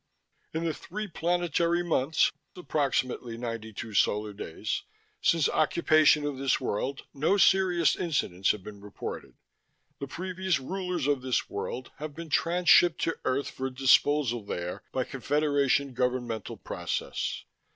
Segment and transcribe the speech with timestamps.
[0.51, 3.37] In the three planetary months (approx.
[3.37, 4.81] ninety two Solar days)
[5.21, 9.35] since occupation of this world, no serious incidents have been reported.
[9.99, 15.03] The previous "rulers" of this world have been transshipped to Earth for disposal there by
[15.03, 17.43] Confederation governmental process.